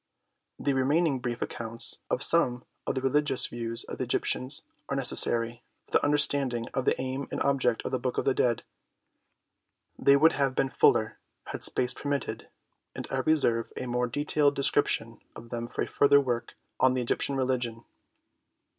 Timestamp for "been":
10.55-10.69